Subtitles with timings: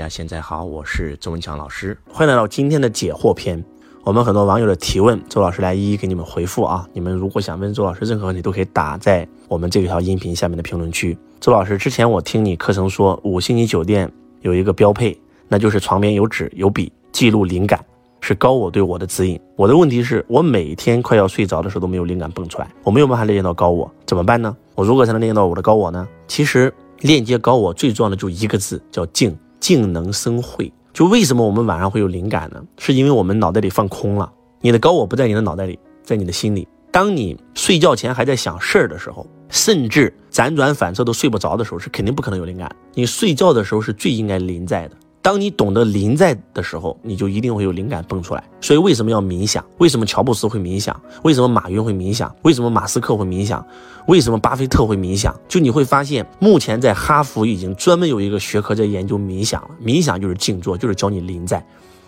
[0.00, 3.62] 大家现在好，我是周文强老师，欢迎来到今天的解惑篇。
[4.02, 6.88] 我们很多网友的提问，周老师来一一给你们回复啊。
[6.94, 11.18] 你们如果想问周老师任何问题，都可以打在我们这条音频下面的评论区。
[11.38, 14.10] 周老师，之前我听你课程说，五星级酒店
[14.40, 15.14] 有一个标配，
[15.48, 17.84] 那就是床边有纸有笔，记录灵感，
[18.22, 19.38] 是高我对我的指引。
[19.54, 24.56] 我的问题是我每天快要睡着的时候都没有灵感蹦出来，我没有办法链接到高我，怎么办呢？
[24.74, 26.08] 我如何才能链接到我的高我呢？
[26.26, 29.38] 其实链接高我最重要的就一个字，叫静。
[29.60, 32.60] 静能生慧，就为什么我们晚上会有灵感呢？
[32.78, 36.66] 是因为我们脑袋里放空了，你的高我不在你的脑袋里，在你的心里。
[36.90, 42.74] 当你睡觉前还在想事儿的时候，甚至辗转反侧都睡不着的时候，是肯定不可能有灵感。
[42.94, 44.96] 你睡觉的时候是最应该临在的。
[45.22, 48.42] 当你懂得临在的时候，你就一定会有灵感蹦出来。
[48.60, 49.62] 所以为什么要冥想？
[49.76, 50.98] 为什么乔布斯会冥想？
[51.22, 52.34] 为什么马云会冥想？
[52.40, 53.62] 为什么马斯克会冥想？
[54.06, 55.38] 为什么巴菲特会冥想？
[55.46, 59.68] 就你会发现，目前在哈佛已经专门有一个学科在研究冥想了。
[59.84, 61.62] 冥想就是静坐，就是教你临在。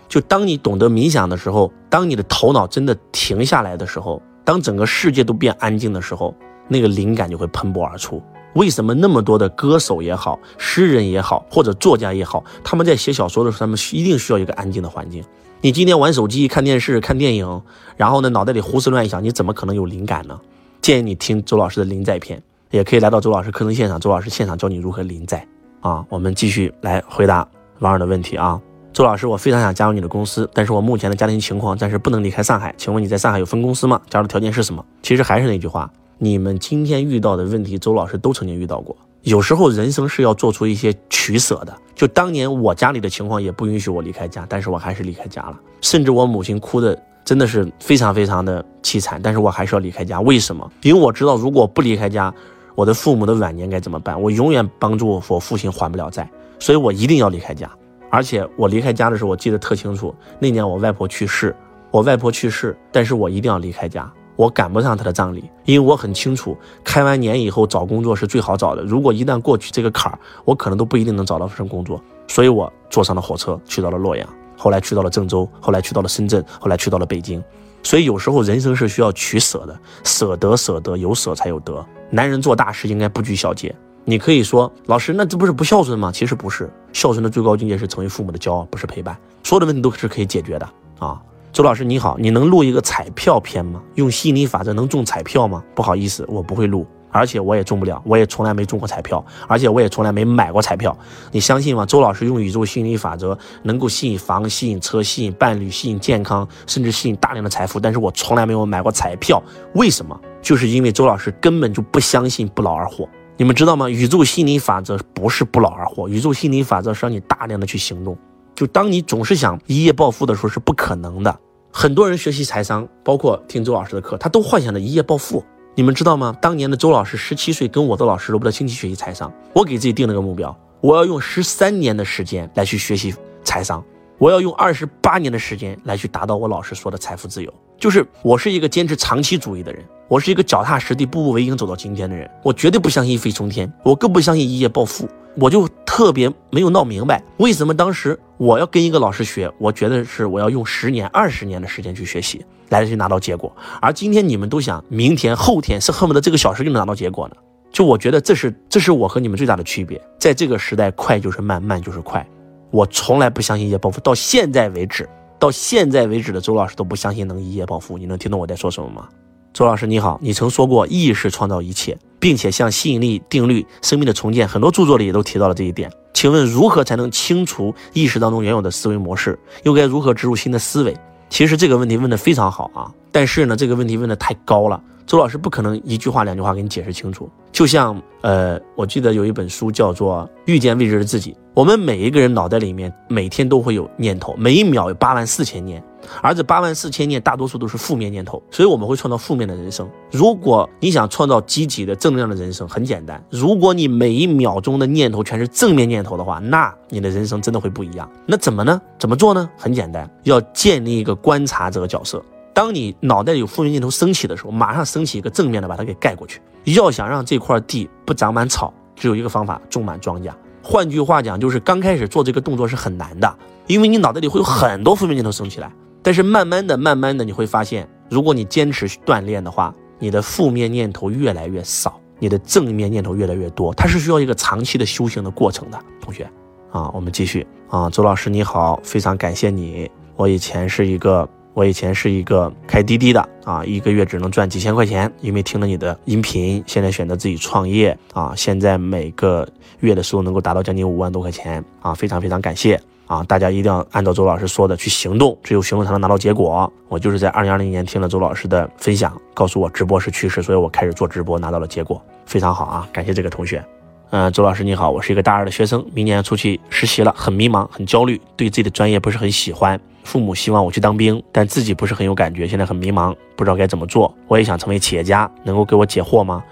[0.09, 6.35] 就当你懂得冥想的时候，当你的头脑真的停下来的时候，当整个世界都变安静的时候，
[6.67, 8.21] 那个灵感就会喷薄而出。
[8.53, 15.23] 为什么那么多的歌手也好，诗人也好，或者作家也好，他们在写小说的时候，他们一定需要一个安静的环境。
[15.61, 17.61] 你今天玩手机、看电视、看电影，
[17.95, 20.39] 然后呢，脑袋里胡思乱想，你怎么可能有灵感呢？
[20.81, 25.47] 建议你听周老师的临在篇，也可以来到周老师课程现场，周老师现场教你如何临在。
[25.79, 27.47] 啊，我们继续来回答
[27.79, 28.59] 网友的问题啊。
[28.91, 33.99] 周老师，我非常想加入你的公司，但是我目前的家庭情况暂时不能离开上海，请问你在上海有分公司吗？
[34.09, 34.85] 加入条件是什么？
[35.01, 35.91] 其实还是那句话。
[36.17, 38.95] 你们今天遇到的问题，周老师都曾经遇到过。
[39.23, 41.73] 有时候人生是要做出一些取舍的。
[41.95, 45.59] 就当年我家里的情况也不允许我离开家，但是我还是离开家了。
[45.81, 50.19] 甚至我母亲哭的真的是非常非常的凄惨，但是我还是要离开家。
[50.21, 50.69] 为什么？
[50.81, 52.33] 因为我知道如果不离开家，
[52.75, 54.21] 我的父母的晚年该怎么办？
[54.21, 57.69] 我永远帮助我父亲还不了债，所以我一定要离开家。
[58.09, 61.55] 而且我离开家的时候，我记得特清楚，那年我外婆去世，
[61.91, 64.11] 我外婆去世，但是我一定要离开家。
[64.35, 68.83] 我赶不上他的葬礼，因为我很清楚，开完年以后找工作是最好找的。
[68.83, 72.01] 如果一旦过去这个坎儿，我可能都不一定能找到份工作。
[72.27, 74.27] 所以我坐上了火车，去到了洛阳，
[74.57, 77.43] 后来去到了郑州，后来去到了深圳，后来去到了北京。
[77.83, 81.85] 所以有时候人生是需要取舍的，舍得舍得，有舍才有得。
[82.09, 83.75] 男人做大事应该不拘小节。
[84.05, 86.11] 你可以说，老师，那这不是不孝顺吗？
[86.11, 89.17] 其实不是，孝顺的最高境界是成为父母的骄傲，不是陪伴。
[89.43, 91.21] 所有的问题都是可以解决的啊。
[91.53, 93.79] 周老师你好，你能录一个彩票片吗？
[93.93, 95.63] 用吸引力法则能中彩票吗？
[95.75, 100.97] 不好意思，我不会录，而且我也中不了，我也从来没中过彩票，而且我也从来没买过彩票。
[101.31, 101.85] 你相信吗？
[101.85, 109.39] 周老师用宇宙吸引力法则能够吸引房、吸引车、吸引伴侣、吸引健康，甚至吸引大量的财富，但是我从来没有买过彩票。
[109.75, 110.19] 为什么？
[110.41, 113.07] 就是因为周老师根本就不相信不劳而获。
[113.37, 113.87] 你们知道吗？
[113.87, 118.17] 宇宙吸引力法则不是不劳而获，宇宙吸引力法则是让你大量的去行动。
[118.55, 121.39] 就当你总是想一夜暴富的时候，是不可能的。
[121.71, 125.43] 很多人学习财商，包括听周老师的课，他都幻想着一夜暴富。
[125.75, 126.35] 你们知道吗？
[126.39, 129.33] 当年的周老师十七岁，跟我的老师罗伯特清崎学习财商。
[129.53, 133.83] 我给自己定了个目标，我要用十三年的时间来去学习财商，
[134.23, 137.53] 我要用二十八年的时间来去达到我老师说的财富自由。
[137.77, 142.31] 就是我是一个坚持长期主义的人，我是一个脚踏实地、步步为营走到今天的人。
[142.41, 145.09] 我绝对不相信一飞冲天，我更不相信一夜暴富。
[145.35, 153.53] 我就特别没有闹明白，为什么当时我要跟一个老师学，我觉得是我要用十年、二十年的时间去学习，来去拿到结果。
[153.81, 157.35] 而今天你们都想明天、后天是恨不得这个小时就能拿到结果呢？
[157.73, 160.01] 就我觉得这是这是我和你们最大的区别。
[160.17, 162.25] 在这个时代，快就是慢，慢就是快。
[162.73, 165.07] 我从来不相信一夜暴富，到现在为止，
[165.37, 167.99] 到现在为止的周老师都不相信能一夜暴富。
[167.99, 169.07] 你能听懂我在说什么吗？
[169.53, 175.87] 周老师你好，你曾说过意识创造一切，并且像吸引力定律、生命的重建，很多著作里也都提到了这一点。
[176.15, 179.37] 请问如何才能清除意识当中原有的思维模式？
[179.61, 180.97] 又该如何植入新的思维？
[181.29, 184.81] 其实这个问题问得非常好啊，但是呢，这个问题问得太高了。
[185.05, 191.31] 周老师不可能一句话两句话给你解释清楚，就像呃，我记得有一本书叫做《遇见未知的自己》。
[191.53, 195.83] 我们每一个人脑袋里面每天都会有念头，每一秒有八万四千念，
[196.21, 199.87] 而这八万四千念大多数都是负面念头，所以我们会创造负面的人生。
[200.09, 208.09] 如果你想创造积极的、正能量的人生，很简单，如果你每一秒钟的念头全是正面念头的话，那你的人生真的会不一样。
[208.25, 208.81] 那怎么呢？
[208.97, 209.47] 怎么做呢？
[209.55, 212.23] 很简单，要建立一个观察者角色。
[212.53, 216.39] 当你脑袋有负面念头升起的时候，马上升起一个正面的，把它给盖过去。
[216.65, 220.31] 要想让这块地不长满草，只有一个方法：种满庄稼。
[220.61, 225.71] 换句话讲，就是刚开始做这个动作是很难的，因为你脑袋里会有很多负面念头升起来。
[226.01, 233.73] 但是慢慢的、慢慢的，你会发现，如果你坚持锻炼的话，你的负面念头越来越少，你的正面念头越来越多。
[233.73, 236.29] 它是需要一个长期的修行的过程的，同学。
[236.71, 239.89] 啊，我们继续啊，周老师你好，非常感谢你。
[240.15, 249.47] 我以前是一个，我以前是一个开滴滴的啊，一个月只能赚几千块钱，因为听了你的音频，现在选择自己创业啊，现在每个
[249.79, 253.23] 月的收入能够达到将近五万多块钱啊，非常非常感谢啊！
[253.25, 256.71] 大家一定要按照周老师说的去行动，只有行动才能拿到结果。
[256.87, 262.89] 我就是在二零二零年听了周老师的分享，告诉我直播是趋势，所以我开始做直播，拿到了结果，非常好啊！
[262.91, 263.63] 感谢这个同学。
[264.09, 269.79] 嗯，周老师你好，我是一个大二的学生，明年出去实习了，很迷茫，很焦虑，对自己的专业不是很喜欢。
[270.03, 274.13] 父母希望我去当兵，但自己不是很有感觉，现在很迷茫，不知道该怎么做。
[274.27, 276.43] 我也想成为企业家，能够给我解惑吗？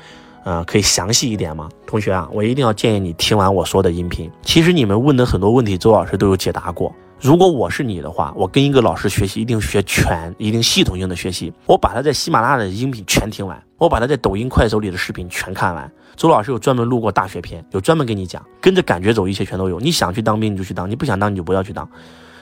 [0.43, 1.69] 呃，可以详细一点吗？
[1.85, 4.31] 同学啊，我一定要建议你听完我说的音频。
[4.41, 6.91] 其实你们问的很多问题，周老师都有解答过。
[7.19, 11.53] 如果我是你的话，我跟一个老师学习，一定学全，一定系统性的学习。
[11.67, 15.91] 我把他在喜马拉雅的音频全听完，我把他在抖音、快手里的视频全看完。
[16.15, 19.79] 周老师有专门录过大学篇，有专门给你讲，跟着感觉走，一切全都有。
[19.79, 21.87] 你想去当兵你就去当，你不想当你就不要去当。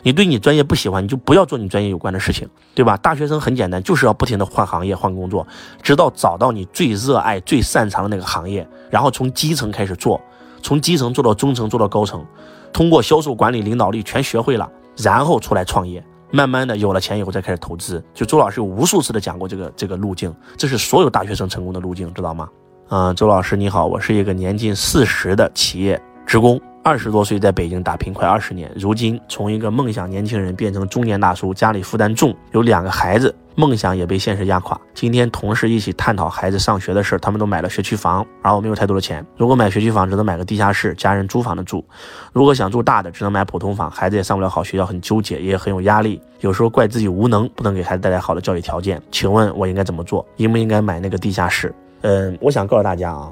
[0.03, 2.95] 你对你专业不喜欢，你就不要做你专业有关的事情，对吧？
[2.97, 5.45] 大学生很简单，就是要不停的换行业、换工作，
[5.81, 10.19] 直到找到你最热爱、最擅长的那个行业，然后从基层开始做，
[10.61, 12.25] 从基层做到中层，做到高层，
[12.71, 18.03] 通过销售、管理、领导力全学会了，然后出来创业，慢慢的有了钱以后再开始投资。
[18.13, 22.49] 就周老师有无数次的讲过这个这个路径，这是所有大学生成功的路径，知道吗？
[22.89, 26.59] 嗯，周老师你好，我是一个年近四十的企业职工。
[26.81, 34.79] 二十多岁在北京打拼快二十年，如今从一个梦想年轻人变成中年大叔，家里负担重，有两个孩子，梦想也被现实压垮。
[34.93, 39.23] 今天同事一起探讨孩子上学的事儿，他们都买了学区房，而我没有太多的钱。
[39.35, 41.83] 如果买学区房，只能买个地下室，家人租房的住；
[42.31, 46.19] 如果想住大的，只能买普通房，孩子也上不了好学校，很纠结，也很有压力。
[46.39, 49.01] 有时候怪自己无能，不能给孩子带来好的教育条件。
[49.11, 50.25] 请问我应该怎么做？
[50.37, 51.75] 应不应该买那个地下室？
[52.01, 53.29] 嗯，我想告诉大家啊，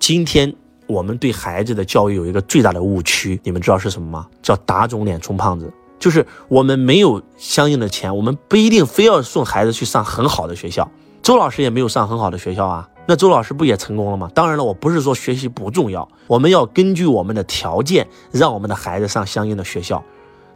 [0.00, 0.52] 今天。
[0.90, 4.26] 我们对孩子的教育有一个最大的误区，你们知道是什么吗？
[4.42, 10.90] 叫打肿脸充胖子，就是我们没有相应的钱，我们不一定非要送孩子去上很好的学校。
[11.22, 14.30] 周老师也没有上很好的学校啊，那周老师不也成功了吗？
[14.34, 20.02] 当然了，我不是说学习不重要，我们要根据我们的条件，让我们的孩子上相应的学校。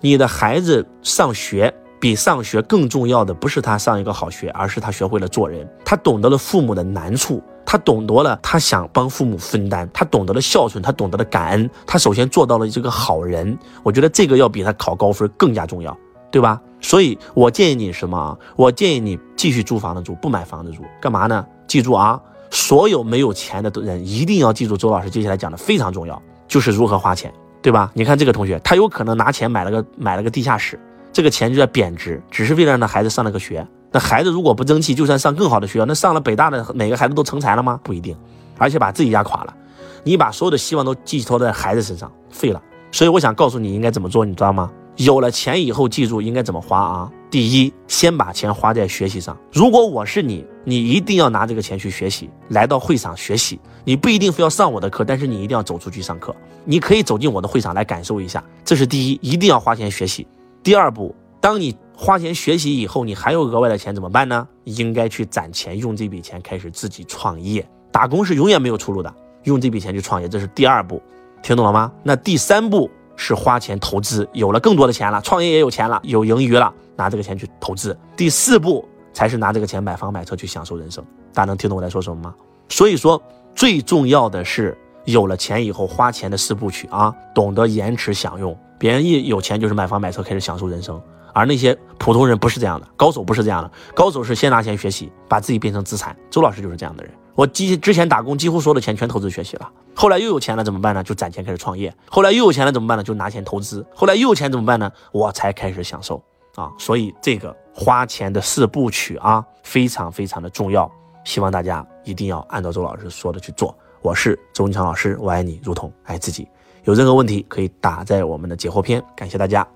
[0.00, 7.42] 你的孩子上学比上学更重要的不是他上一个好学，而是他学会了做人，他懂得了父母的难处。
[7.74, 13.58] 他懂得了，他想帮父母分担，他懂得了孝顺，他懂得了感恩，他首先做到了这个好人。
[13.82, 15.98] 我觉得这个要比他考高分更加重要，
[16.30, 16.60] 对吧？
[16.80, 18.38] 所以我建议你什么啊？
[18.54, 21.44] 我建议你继续租房子住，不买房子住，干嘛呢？
[21.66, 27.90] 记住啊，所有没有钱的人一定要记住周老师接下来讲的非常重要，就是如何花钱，对吧？
[27.92, 30.78] 你看这个同学，他有可能拿钱买了个买了个地下室，
[31.12, 33.66] 这个钱就在贬值，只是为了让他孩子上了个学。
[33.94, 37.78] 那孩子如果不争气，就算上更好的学校，那上了北大的每个孩子都成才了吗？
[37.84, 38.16] 不一定，
[38.58, 39.54] 而且把自己压垮了。
[40.02, 42.60] 你把所有的希望都寄托在孩子身上，废了。
[42.90, 44.68] 所以我想告诉你应该怎么做，你知道吗？
[44.96, 47.10] 有了钱以后，记住应该怎么花啊？
[47.30, 49.36] 第一，先把钱花在学习上。
[49.52, 53.60] 如果我是你，你一定要拿这个钱去学习，来到会场学习。
[53.84, 56.34] 你不一定非要上我的课，但是你一定要走出去上课。
[56.64, 60.26] 你可以走进我的会场来感受一下，这是第一，一定要花钱学习。
[60.64, 61.14] 第二步，
[61.44, 61.76] 当你。
[61.96, 64.48] 花钱学习以后，你还有额外的钱怎么办呢？
[64.64, 67.64] 应该去攒钱，用这笔钱开始自己创业。
[67.92, 69.14] 打工是永远没有出路的，
[69.44, 71.00] 用这笔钱去创业，这是第二步，
[71.40, 71.92] 听懂了吗？
[72.02, 77.96] 那第三步是花钱投资，有了更多的钱了，创业也有钱了，有盈余了，拿这个钱去投资。
[78.16, 81.04] 第四步才是拿这个钱买房买车去享受人生。
[81.32, 82.34] 大家能听懂我在说什么吗？
[82.68, 83.22] 所以说，
[83.54, 88.58] 最重要的是有了钱以后花钱的四部曲啊，懂得延迟享用。
[88.80, 91.00] 别人一有钱就是买房买车开始享受人生。
[91.34, 96.16] 而那些普通人不是这样的，高手不是这样的，高手是先拿钱学习，把自己变成资产。
[96.30, 97.12] 周老师就是这样的人。
[97.34, 101.02] 我之之前打工，几乎所有的钱全投资学习了，后来又有钱了怎么办呢？
[101.02, 101.92] 就攒钱开始创业。
[102.08, 103.02] 后来又有钱了怎么办呢？
[103.02, 103.84] 就拿钱投资。
[103.92, 104.88] 后来又有钱怎么办呢？
[105.10, 106.22] 我才开始享受
[106.54, 106.70] 啊！
[106.78, 110.88] 所以这个花钱的四部曲啊，非常非常的重要。
[111.24, 113.76] 希望大家一定要按照周老师说的去做。
[114.00, 116.46] 我是周文强老师，我爱你如同爱自己。
[116.84, 119.02] 有任何问题可以打在我们的解惑篇。
[119.16, 119.66] 感谢大家。